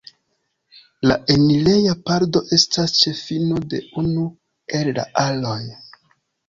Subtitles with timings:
[1.11, 4.29] La enireja pordo estas ĉe fino de unu
[4.81, 5.59] el la aloj.